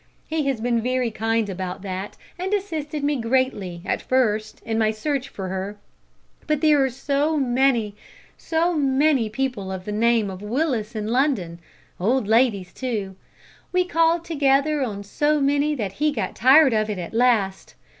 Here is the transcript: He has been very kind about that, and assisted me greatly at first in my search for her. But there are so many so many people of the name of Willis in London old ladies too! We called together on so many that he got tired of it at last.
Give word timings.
He 0.25 0.47
has 0.47 0.59
been 0.59 0.81
very 0.81 1.11
kind 1.11 1.47
about 1.47 1.83
that, 1.83 2.17
and 2.39 2.55
assisted 2.55 3.03
me 3.03 3.17
greatly 3.21 3.83
at 3.85 4.01
first 4.01 4.59
in 4.65 4.79
my 4.79 4.89
search 4.89 5.29
for 5.29 5.47
her. 5.49 5.77
But 6.47 6.61
there 6.61 6.83
are 6.83 6.89
so 6.89 7.37
many 7.37 7.95
so 8.35 8.73
many 8.73 9.29
people 9.29 9.71
of 9.71 9.85
the 9.85 9.91
name 9.91 10.31
of 10.31 10.41
Willis 10.41 10.95
in 10.95 11.09
London 11.09 11.59
old 11.99 12.27
ladies 12.27 12.73
too! 12.73 13.15
We 13.71 13.85
called 13.85 14.25
together 14.25 14.81
on 14.81 15.03
so 15.03 15.39
many 15.39 15.75
that 15.75 15.91
he 16.01 16.11
got 16.11 16.35
tired 16.35 16.73
of 16.73 16.89
it 16.89 16.97
at 16.97 17.13
last. 17.13 17.75